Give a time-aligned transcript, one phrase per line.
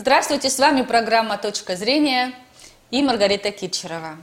[0.00, 2.32] Здравствуйте, с вами программа «Точка зрения»
[2.92, 4.16] и Маргарита Китчерова.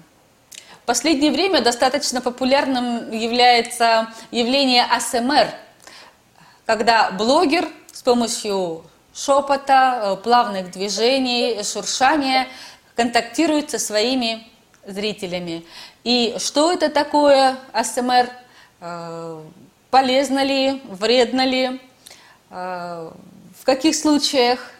[0.81, 5.49] В последнее время достаточно популярным является явление АСМР,
[6.65, 12.47] когда блогер с помощью шепота, плавных движений, шуршания
[12.95, 14.47] контактирует со своими
[14.85, 15.65] зрителями.
[16.05, 18.29] И что это такое АСМР?
[18.79, 19.43] Э,
[19.89, 21.81] полезно ли, вредно ли?
[22.49, 23.11] Э,
[23.59, 24.71] в каких случаях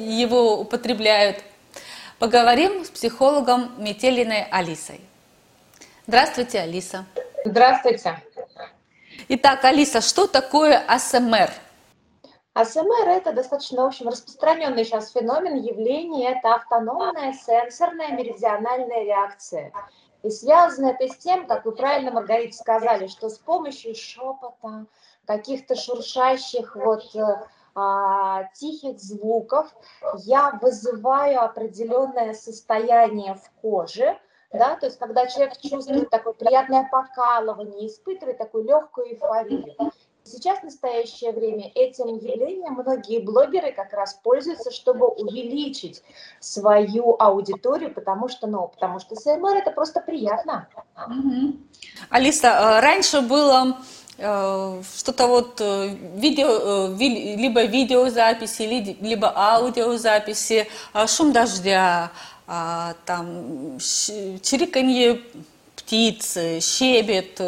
[0.00, 1.42] его употребляют.
[2.18, 5.00] Поговорим с психологом Метелиной Алисой.
[6.06, 7.04] Здравствуйте, Алиса.
[7.44, 8.22] Здравствуйте.
[9.28, 11.50] Итак, Алиса, что такое АСМР?
[12.54, 16.32] АСМР– это достаточно, в общем, распространенный сейчас феномен, явление.
[16.32, 19.72] Это автономная сенсорная меридиональная реакция.
[20.22, 24.86] И связано это с тем, как вы правильно, Маргарита, сказали, что с помощью шепота,
[25.26, 27.44] каких-то шуршащих вот э,
[28.54, 29.74] тихих звуков
[30.24, 34.18] я вызываю определенное состояние в коже,
[34.52, 39.76] да, то есть когда человек чувствует такое приятное покалывание, испытывает такую легкую эйфорию.
[40.22, 46.02] Сейчас, в настоящее время, этим явлением многие блогеры как раз пользуются, чтобы увеличить
[46.40, 50.68] свою аудиторию, потому что, ну, потому что СМР это просто приятно.
[50.94, 51.56] Угу.
[52.10, 53.78] Алиса, э, раньше было
[54.20, 58.62] что-то вот э, видео, э, либо видеозаписи,
[59.00, 60.68] либо аудиозаписи,
[61.06, 62.10] шум дождя,
[62.46, 65.22] там чириканье
[65.76, 67.40] птицы, щебет,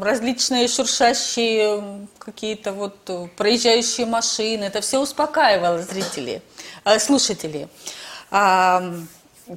[0.00, 2.96] различные шуршащие какие-то вот
[3.36, 6.40] проезжающие машины, это все успокаивало зрителей,
[6.98, 7.68] слушателей.
[8.30, 8.82] А,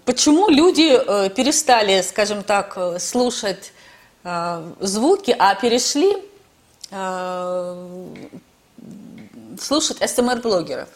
[0.04, 0.90] почему люди
[1.30, 3.72] перестали, скажем так, слушать
[4.30, 6.18] Э, звуки, а перешли
[6.92, 8.06] э,
[9.58, 10.90] слушать СМР-блогеров.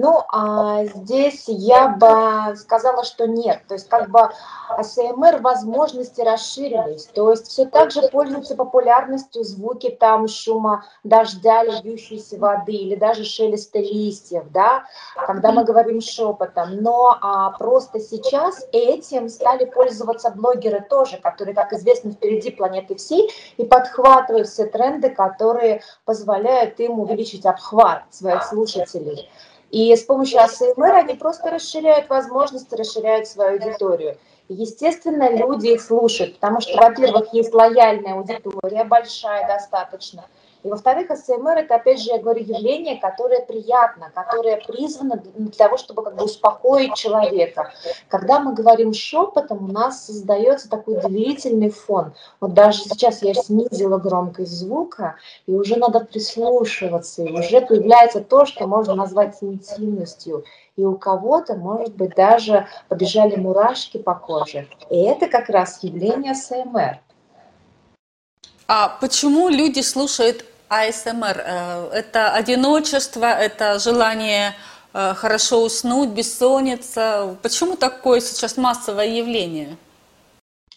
[0.00, 3.62] Ну, а здесь я бы сказала, что нет.
[3.66, 4.30] То есть как бы
[4.68, 7.06] АСМР возможности расширились.
[7.06, 13.24] То есть все так же пользуются популярностью звуки там шума дождя, льющейся воды или даже
[13.24, 14.84] шелеста листьев, да,
[15.26, 16.76] когда мы говорим шепотом.
[16.76, 23.28] Но а, просто сейчас этим стали пользоваться блогеры тоже, которые, как известно, впереди планеты всей
[23.56, 29.28] и подхватывают все тренды, которые позволяют им увеличить обхват своих слушателей.
[29.70, 34.16] И с помощью АСМР они просто расширяют возможности, расширяют свою аудиторию.
[34.48, 40.24] Естественно, люди их слушают, потому что, во-первых, есть лояльная аудитория, большая достаточно–
[40.62, 45.76] и во-вторых, СМР это, опять же, я говорю, явление, которое приятно, которое призвано для того,
[45.76, 47.72] чтобы как бы успокоить человека.
[48.08, 52.12] Когда мы говорим шепотом, у нас создается такой доверительный фон.
[52.40, 55.16] Вот даже сейчас я снизила громкость звука,
[55.46, 60.44] и уже надо прислушиваться, и уже появляется то, что можно назвать интимностью
[60.78, 64.68] и у кого-то, может быть, даже побежали мурашки по коже.
[64.90, 67.00] И это как раз явление СМР.
[68.70, 71.42] А почему люди слушают АСМР?
[71.42, 74.54] Э, это одиночество, это желание
[74.92, 77.34] э, хорошо уснуть, бессонница.
[77.42, 79.78] Почему такое сейчас массовое явление?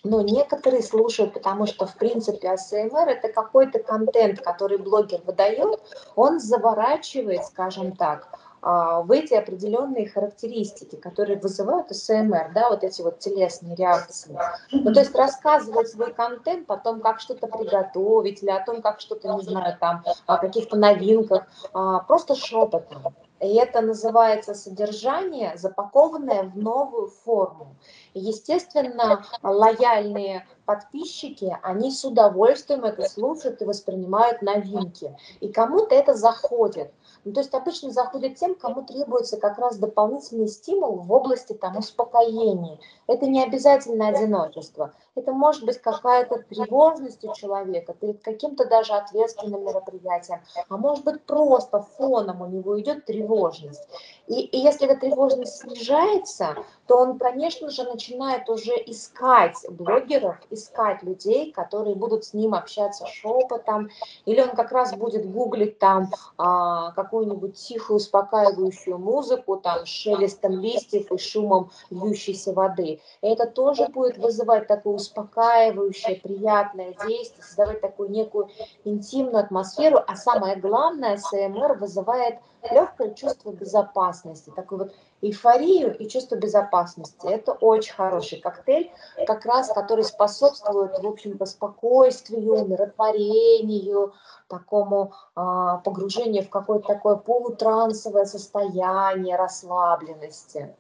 [0.06, 5.82] Ну, некоторые слушают, потому что, в принципе, АСМР– это какой-то контент, который блогер выдает,
[6.16, 13.20] он заворачивает, скажем так, в эти определенные характеристики, которые вызывают СМР, да, вот эти вот
[13.20, 14.38] телесные реакции.
[14.72, 19.00] Ну, то есть рассказывать свой контент о том, как что-то приготовить, или о том, как
[19.00, 23.16] что-то, не знаю, там, о каких-то новинках, а, просто шепотом.
[23.42, 27.76] И это называется содержание, запакованное в новую форму.
[28.14, 35.18] Естественно, лояльные подписчики, они с удовольствием это слушают и воспринимают новинки.
[35.40, 36.94] И кому-то это заходит.
[37.24, 41.78] Ну, то есть обычно заходят тем, кому требуется как раз дополнительный стимул в области там,
[41.78, 42.80] успокоения.
[43.08, 44.94] Это не обязательно одиночество.
[45.16, 50.40] Это может быть какая-то тревожность у человека перед каким-то даже ответственным мероприятием.
[50.70, 53.88] А может быть просто фоном у него идет тревожность.
[54.28, 56.56] И, и если эта тревожность снижается,
[56.88, 58.01] то он, конечно же, начинает
[58.50, 63.90] уже искать блогеров, искать людей, которые будут с ним общаться шепотом,
[64.26, 71.12] или он как раз будет гуглить там а, какую-нибудь тихую, успокаивающую музыку, там, шелестом листьев
[71.12, 73.00] и шумом льющейся воды.
[73.22, 78.50] И это тоже будет вызывать такое успокаивающее, приятное действие, создавать такую некую
[78.84, 82.40] интимную атмосферу, а самое главное, СМР вызывает
[82.70, 87.28] легкое чувство безопасности такую вот эйфорию и чувство безопасности.
[87.28, 88.92] Это очень хороший коктейль,
[89.28, 94.14] как раз который способствует, в общем-то, спокойствию, умиротворению,
[94.48, 100.76] такому а, погружению в какое-то такое полутрансовое состояние расслабленности.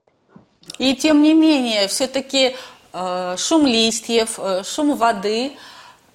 [0.77, 2.55] И тем не менее, все-таки
[2.93, 5.53] э, шум листьев, э, шум воды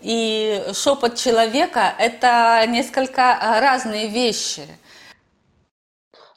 [0.00, 4.62] и шепот человека– это несколько э, разные вещи.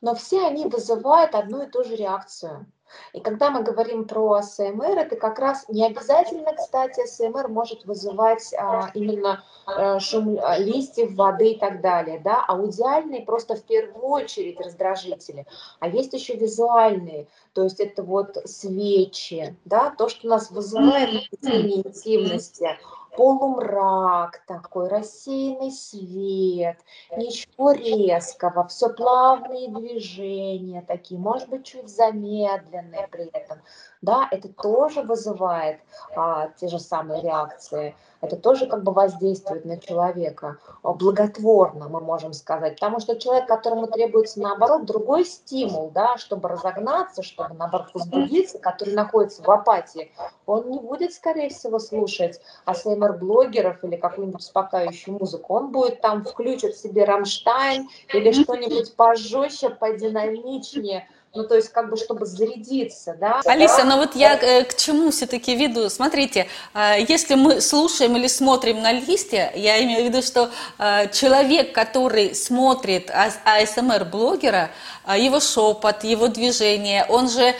[0.02, 2.66] Но все они вызывают одну и ту же реакцию–
[3.14, 8.54] и когда мы говорим про АСМР, это как раз не обязательно, кстати, АСМР может вызывать
[8.54, 14.06] а, именно а, шум а, листьев, воды и так далее, да, аудиальные просто в первую
[14.06, 15.46] очередь раздражители,
[15.80, 21.10] а есть еще визуальные, то есть это вот свечи, да, то, что нас вызывает
[21.42, 22.78] интимности,
[23.20, 26.78] полумрак такой, рассеянный свет,
[27.18, 33.58] ничего резкого, все плавные движения такие, может быть, чуть замедленные при этом.
[34.02, 35.82] Да, это тоже вызывает
[36.16, 42.34] а, те же самые реакции это тоже как бы воздействует на человека благотворно, мы можем
[42.34, 42.76] сказать.
[42.76, 48.94] Потому что человек, которому требуется, наоборот, другой стимул, да, чтобы разогнаться, чтобы, наоборот, возбудиться, который
[48.94, 50.12] находится в апатии,
[50.46, 55.54] он не будет, скорее всего, слушать АСМР-блогеров или какую-нибудь успокаивающую музыку.
[55.54, 61.98] Он будет там включить себе Рамштайн или что-нибудь пожестче, подинамичнее, ну, то есть, как бы,
[61.98, 63.42] чтобы зарядиться, да.
[63.46, 65.88] Алиса, но ну вот я э, к чему все-таки веду?
[65.90, 70.50] Смотрите, э, если мы слушаем или смотрим на листья, я имею в виду, что
[70.80, 74.72] э, человек, который смотрит АСМР-блогера,
[75.18, 77.56] его шепот, его движение, он же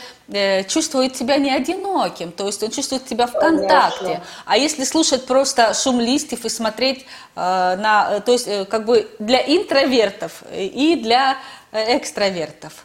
[0.68, 4.22] чувствует себя не одиноким, то есть он чувствует себя в контакте.
[4.46, 10.44] А если слушать просто шум листьев и смотреть на, то есть как бы для интровертов
[10.52, 11.36] и для
[11.72, 12.84] экстравертов.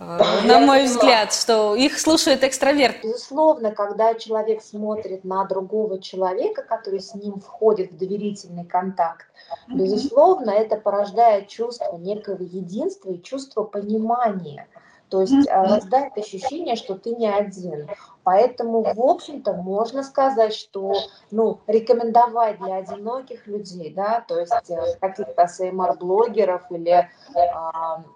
[0.00, 2.96] Э, на мой взгляд, что их слушает экстраверт.
[3.02, 9.26] Безусловно, когда человек смотрит на другого человека, который с ним входит в доверительный контакт,
[9.68, 14.66] безусловно, это порождает чувство некого единства и чувство понимания.
[15.10, 15.68] То есть mm-hmm.
[15.68, 17.88] рождает ощущение, что ты не один.
[18.22, 20.94] Поэтому, в общем-то, можно сказать, что
[21.30, 27.08] ну, рекомендовать для одиноких людей, да, то есть э, каких-то СМР-блогеров или э,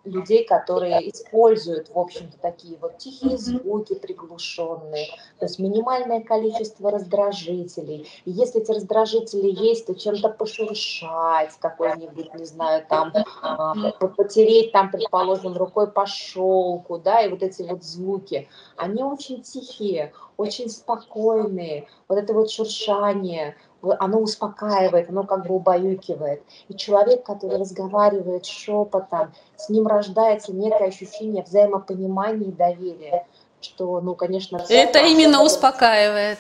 [0.05, 5.07] людей, которые используют, в общем-то, такие вот тихие звуки приглушенные,
[5.39, 8.07] то есть минимальное количество раздражителей.
[8.25, 14.91] И если эти раздражители есть, то чем-то пошуршать, какой-нибудь, не знаю, там, э, потереть там,
[14.91, 20.69] предположим, рукой по шелку, да, и вот эти вот звуки, они очень тихие тихие, очень
[20.69, 21.87] спокойные.
[22.09, 26.43] Вот это вот шуршание, оно успокаивает, оно как бы убаюкивает.
[26.69, 33.27] И человек, который разговаривает шепотом, с ним рождается некое ощущение взаимопонимания и доверия,
[33.61, 34.65] что, ну, конечно...
[34.69, 36.39] Это именно успокаивает.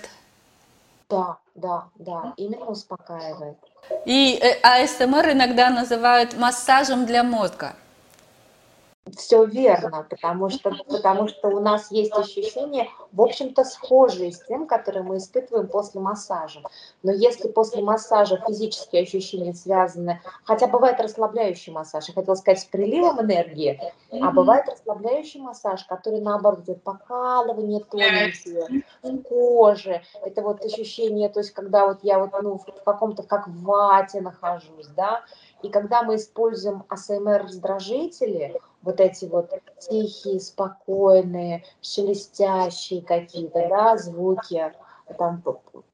[1.08, 3.56] Да, да, да, именно успокаивает.
[4.06, 7.74] И э, АСМР иногда называют массажем для мозга.
[9.12, 14.66] Все верно, потому что, потому что у нас есть ощущения, в общем-то, схожие с тем,
[14.66, 16.62] которые мы испытываем после массажа.
[17.02, 22.64] Но если после массажа физические ощущения связаны, хотя бывает расслабляющий массаж, я хотела сказать, с
[22.64, 23.78] приливом энергии,
[24.10, 30.00] а бывает расслабляющий массаж, который, наоборот, идет покалывание тоненькие в коже.
[30.24, 34.22] Это вот ощущение, то есть, когда вот я вот, ну, в каком-то, как в вате
[34.22, 35.22] нахожусь, да,
[35.64, 44.74] и когда мы используем АСМР-раздражители, вот эти вот тихие, спокойные, шелестящие какие-то, да, звуки,
[45.16, 45.42] там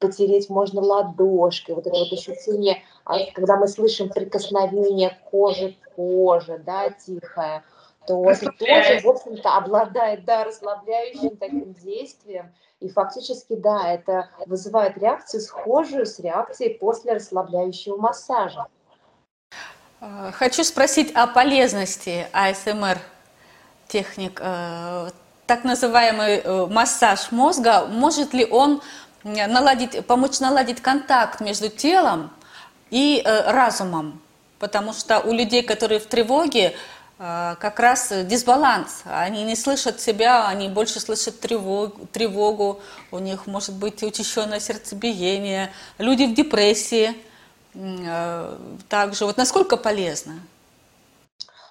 [0.01, 6.59] потереть можно ладошкой, вот это вот ощущение, а когда мы слышим прикосновение кожи к коже,
[6.59, 7.63] да, тихое,
[8.09, 14.99] то это тоже, в общем-то, обладает, да, расслабляющим таким действием, и фактически, да, это вызывает
[14.99, 18.67] реакцию схожую с реакцией после расслабляющего массажа.
[20.01, 22.99] Э, хочу спросить о полезности АСМР
[23.89, 24.41] техник.
[24.43, 25.11] Э,
[25.47, 28.83] так называемый э, массаж мозга, может ли он
[29.25, 32.31] наладить, помочь наладить контакт между телом
[32.91, 34.23] и разумом?
[34.59, 36.75] Потому что у людей, которые в тревоге,
[37.19, 39.03] как раз дисбаланс.
[39.05, 42.81] Они не слышат себя, они больше слышат тревогу, тревогу
[43.11, 45.71] у них может быть учащенное сердцебиение.
[45.99, 47.30] Люди в депрессии– Э,
[48.89, 50.35] также, вот насколько полезно?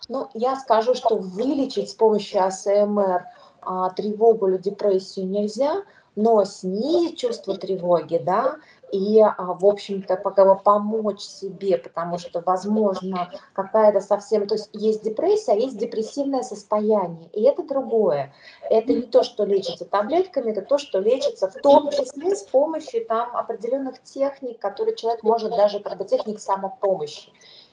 [0.07, 3.25] Ну, я скажу, что вылечить с помощью АСМР
[3.61, 5.83] а, тревогу или депрессию нельзя,
[6.15, 8.55] но снизить чувство тревоги, да,
[8.91, 14.47] и, а, в общем-то, пока помочь себе, потому что, возможно, какая-то совсем...
[14.47, 18.33] То есть есть депрессия, а есть депрессивное состояние, и это другое.
[18.69, 23.05] Это не то, что лечится таблетками, это то, что лечится в том числе с помощью
[23.05, 27.31] там определенных техник, которые человек может даже, как бы техник самопомощи.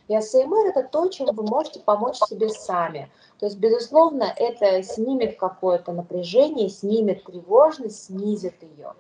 [0.08, 3.11] И АСМР– это то, чем вы можете помочь себе сами.
[3.40, 8.94] То есть, безусловно, это снимет какое-то напряжение, снимет тревожность, снизит ее.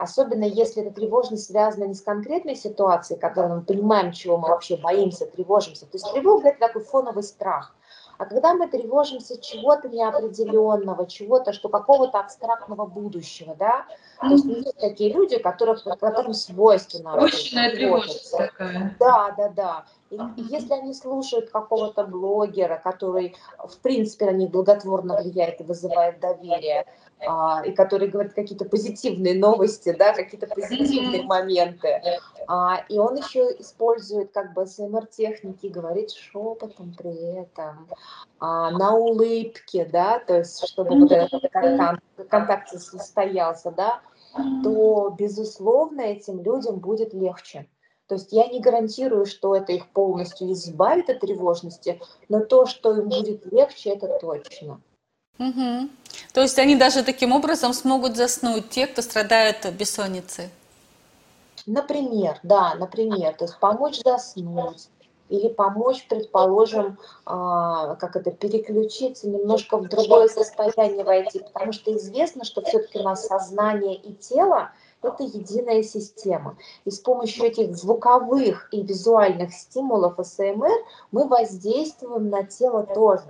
[0.00, 4.78] Особенно если эта тревожность связана не с конкретной ситуацией, когда мы понимаем, чего мы вообще
[4.78, 5.84] боимся, тревожимся.
[5.84, 7.74] То есть тревога– это такой фоновый страх.
[8.16, 13.84] А когда мы тревожимся чего-то неопределенного, чего-то, что какого-то абстрактного будущего, да,
[14.20, 17.16] то есть есть такие люди, которых, которым свойственно.
[17.16, 18.96] Очень тревожность такая.
[18.98, 19.84] Да, да, да.
[20.10, 26.86] Если они слушают какого-то блогера, который, в принципе, на них благотворно влияет и вызывает доверие,
[27.26, 32.02] а, и который говорит какие-то позитивные новости, да, какие-то позитивные моменты.
[32.48, 37.86] А, и он еще использует как бы СМР-техники, говорит шепотом при этом,
[38.40, 44.00] а, на улыбке, да, то есть чтобы вот этот контакт, контакт состоялся, да,
[44.64, 47.68] то, безусловно, этим людям будет легче.
[48.10, 52.96] То есть я не гарантирую, что это их полностью избавит от тревожности, но то, что
[52.96, 54.80] им будет легче, это точно.
[55.38, 55.88] Угу.
[56.32, 60.48] То есть они даже таким образом смогут заснуть, те, кто страдает бессонницей?
[61.66, 64.88] Например, да, например, то есть помочь заснуть
[65.28, 72.44] или помочь, предположим, а, как это, переключиться немножко в другое состояние войти, потому что известно,
[72.44, 76.56] что все-таки у нас сознание и тело– это единая система.
[76.84, 80.70] И с помощью этих звуковых и визуальных стимулов СМР
[81.10, 83.24] мы воздействуем на тело тоже.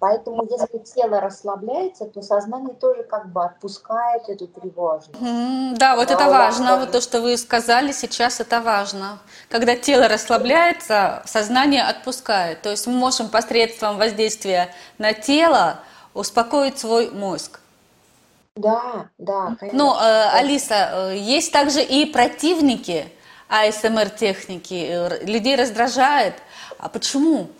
[0.00, 5.20] Поэтому, если тело расслабляется, то сознание тоже как бы отпускает эту тревожность.
[5.20, 6.78] Mm, да, вот да, это важно.
[6.78, 9.18] Вот то, что вы сказали сейчас, это важно.
[9.50, 12.62] Когда тело расслабляется, сознание отпускает.
[12.62, 15.80] То есть мы можем посредством воздействия на тело
[16.14, 17.60] успокоить свой мозг.
[18.56, 19.78] Да, да, конечно.
[19.78, 23.06] Ну, э, Алиса, э, есть также и противники
[23.48, 24.86] АСМР-техники.
[24.88, 26.34] Э, людей раздражает.
[26.78, 27.50] А почему?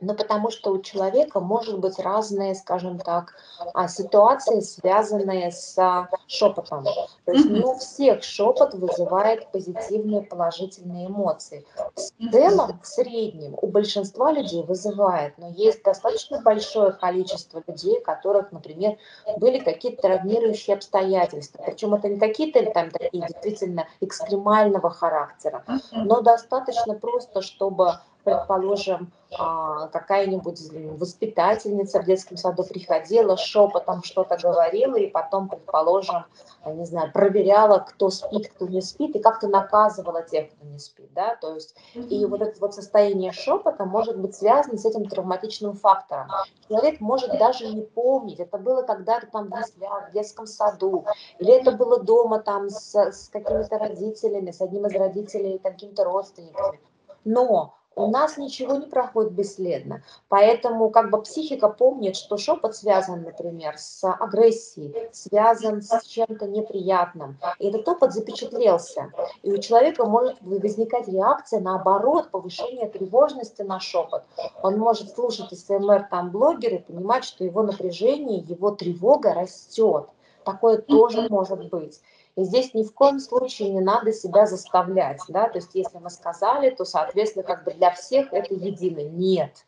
[0.00, 3.34] Ну, потому что у человека может быть разные, скажем так,
[3.74, 6.84] а, ситуации, связанные с а, шепотом.
[7.24, 11.66] То есть не у всех шепот вызывает позитивные, положительные эмоции.
[11.96, 18.04] В целом, в среднем, у большинства людей вызывает, но есть достаточно большое количество людей, у
[18.04, 18.98] которых, например,
[19.38, 21.60] были какие-то травмирующие обстоятельства.
[21.66, 29.88] Причем это не какие-то там такие действительно экстремального характера, но достаточно просто, чтобы предположим, а,
[29.88, 30.58] какая-нибудь
[30.98, 36.24] воспитательница в детском саду приходила, шепотом что-то говорила, и потом, предположим,
[36.64, 41.12] не знаю, проверяла, кто спит, кто не спит, и как-то наказывала тех, кто не спит,
[41.12, 45.74] да, то есть, и вот это вот состояние шепота может быть связано с этим травматичным
[45.74, 46.28] фактором.
[46.68, 51.04] Человек может даже не помнить, это было когда-то там в детском саду,
[51.38, 56.80] или это было дома там с, с какими-то родителями, с одним из родителей, какими-то родственниками.
[57.24, 60.02] Но у нас ничего не проходит бесследно.
[60.28, 67.38] Поэтому как бы психика помнит, что шепот связан, например, с агрессией, связан с чем-то неприятным.
[67.58, 69.12] И этот опыт запечатлелся.
[69.42, 74.22] И у человека может возникать реакция, наоборот, повышение тревожности на шепот.
[74.62, 80.06] Он может слушать СМР там блогеры и понимать, что его напряжение, его тревога растет.
[80.44, 82.00] Такое тоже может быть.
[82.38, 86.08] И здесь ни в коем случае не надо себя заставлять, да, то есть если мы
[86.08, 89.00] сказали, то, соответственно, как бы для всех это едино.
[89.00, 89.64] Нет,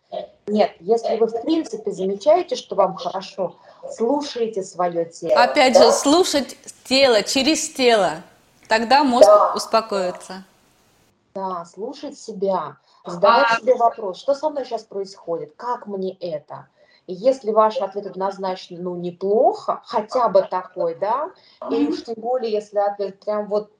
[0.46, 3.56] нет, если вы в принципе замечаете, что вам хорошо,
[3.90, 5.42] слушайте свое тело.
[5.42, 5.86] Опять да?
[5.86, 8.22] же, слушать тело через тело,
[8.68, 9.52] тогда мозг да.
[9.56, 10.44] успокоится.
[11.34, 13.56] Да, слушать себя, задавать а...
[13.56, 16.68] себе вопрос, что со мной сейчас происходит, как мне это,
[17.10, 21.32] и если ваш ответ однозначно, ну, неплохо, хотя бы такой, да,
[21.68, 23.72] и уж тем более, если ответ прям вот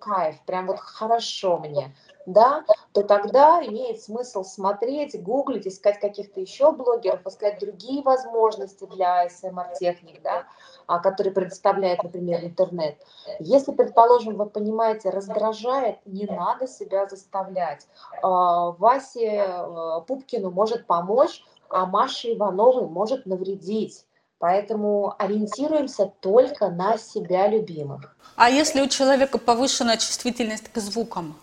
[0.00, 1.94] кайф, прям вот хорошо мне,
[2.26, 9.28] да, то тогда имеет смысл смотреть, гуглить, искать каких-то еще блогеров, искать другие возможности для
[9.28, 10.44] СМР-техник, да,
[10.88, 12.96] а, которые предоставляет, например, интернет.
[13.38, 17.86] Если, предположим, вы понимаете, раздражает, не надо себя заставлять.
[18.22, 24.04] А, Васе э, Пупкину может помочь Маше Ивановой может навредить.
[24.38, 28.14] Поэтому ориентируемся только на себя любимых.
[28.34, 31.36] А если у человека повышенная чувствительность к звукам?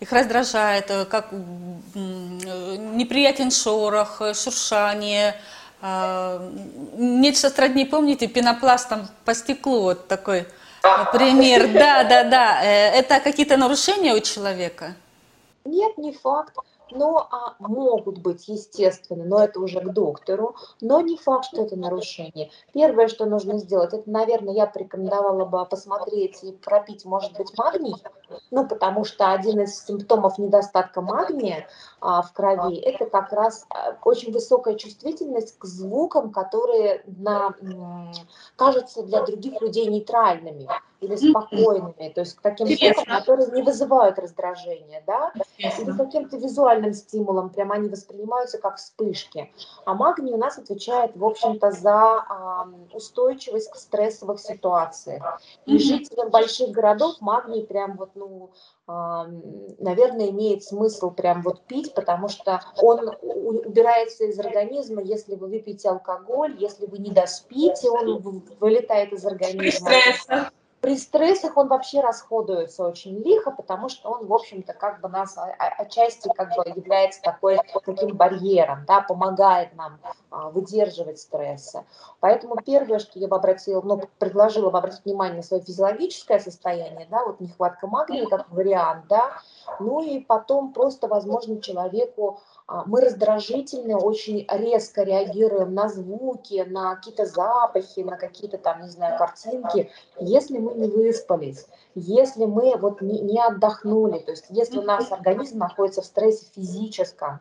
[0.00, 1.30] Их раздражает, э, как
[1.94, 5.36] неприятен шорох, э, шуршание,
[5.82, 6.50] э,
[6.96, 10.46] нечто сродни, помните, пенопластом по стеклу вот такой
[11.12, 11.68] пример.
[11.72, 12.64] Да, да, да.
[12.64, 14.94] Э, это какие-то нарушения у человека?
[15.64, 16.56] Нет, не факт.
[16.92, 21.76] Но а, могут быть, естественно, но это уже к доктору, но не факт, что это
[21.76, 22.50] нарушение.
[22.72, 27.94] Первое, что нужно сделать, это, наверное, я порекомендовала бы посмотреть и пропить, может быть, магний,
[28.50, 31.68] ну, потому что один из симптомов недостатка магния
[32.00, 37.54] а, в крови, это как раз а, очень высокая чувствительность к звукам, которые на,
[38.56, 40.68] кажутся для других людей нейтральными
[41.00, 46.92] или спокойными, то есть к таким звукам, которые не вызывают раздражения, да, или каким-то визуальным
[46.92, 49.52] стимулом, прямо они воспринимаются как вспышки.
[49.86, 55.40] А магний у нас отвечает, в общем-то, за э, устойчивость к стрессовых ситуациях.
[55.64, 58.39] И жителям больших городов магний прям вот, ну,
[58.86, 65.88] наверное, имеет смысл прям вот пить, потому что он убирается из организма, если вы выпьете
[65.88, 69.90] алкоголь, если вы не доспите, он вылетает из организма
[70.80, 75.36] при стрессах он вообще расходуется очень лихо, потому что он, в общем-то, как бы нас
[75.78, 79.98] отчасти как бы является такой, таким барьером, да, помогает нам
[80.30, 81.84] а, выдерживать стрессы.
[82.20, 87.06] Поэтому первое, что я бы обратила, ну, предложила бы обратить внимание на свое физиологическое состояние,
[87.10, 89.32] да, вот нехватка магния как вариант, да,
[89.80, 96.94] ну и потом просто, возможно, человеку а, мы раздражительны, очень резко реагируем на звуки, на
[96.94, 103.00] какие-то запахи, на какие-то там, не знаю, картинки, если мы не выспались, если мы вот
[103.00, 107.40] не, не отдохнули, то есть если у нас организм находится в стрессе физическом.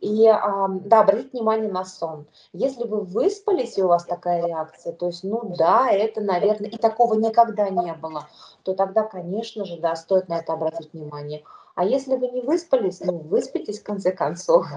[0.00, 2.26] И да, обратите внимание на сон.
[2.52, 6.76] Если вы выспались, и у вас такая реакция, то есть, ну да, это, наверное, и
[6.76, 8.28] такого никогда не было,
[8.64, 11.44] то тогда, конечно же, да, стоит на это обратить внимание.
[11.74, 14.66] А если вы не выспались, ну, выспитесь в конце концов.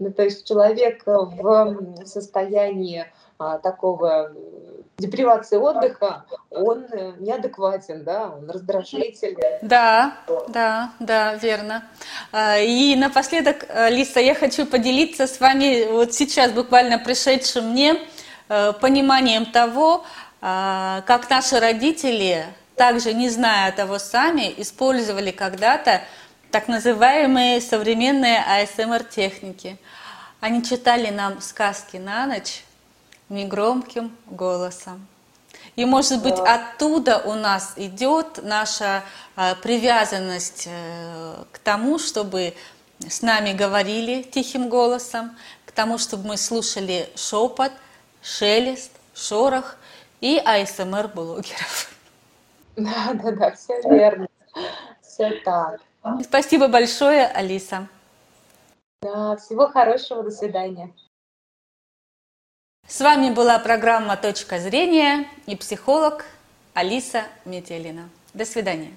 [0.00, 3.06] Ну, то есть человек в состоянии
[3.38, 4.32] а, такого
[4.98, 9.36] депривации отдыха, он э, неадекватен, да, он раздражитель.
[9.62, 10.16] Да,
[10.48, 11.84] да, да, верно.
[12.32, 17.96] А, и напоследок, э, Лиса, я хочу поделиться с вами вот сейчас буквально пришедшим мне
[18.48, 20.04] э, пониманием того,
[20.40, 22.44] а, как наши родители
[22.76, 26.02] также не зная того сами, использовали когда-то
[26.50, 29.78] так называемые современные АСМР-техники.
[30.40, 32.64] Они читали нам сказки на ночь
[33.28, 35.06] негромким голосом.
[35.76, 39.02] И, может быть, оттуда у нас идет наша
[39.34, 42.54] а, привязанность э, к тому, чтобы
[43.00, 47.72] с нами говорили тихим голосом, к тому, чтобы мы слушали шепот,
[48.22, 49.76] шелест, шорох
[50.20, 51.93] и АСМР-блогеров.
[52.76, 54.26] Да, да, да, все верно.
[55.00, 55.80] Все так.
[56.22, 57.88] Спасибо большое, Алиса.
[59.02, 60.92] Да, всего хорошего, до свидания.
[62.86, 66.26] С вами была программа «Точка зрения» и психолог
[66.74, 68.08] Алиса Метелина.
[68.34, 68.90] До свидания.